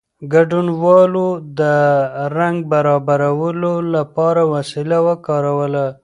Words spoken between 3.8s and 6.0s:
لپاره وسیله وکاروله.